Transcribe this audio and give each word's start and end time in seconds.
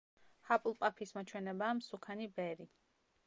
ჰაფლპაფის 0.51 1.11
მოჩვენებაა 1.17 1.75
მსუქანი 1.81 2.31
ბერი. 2.39 2.69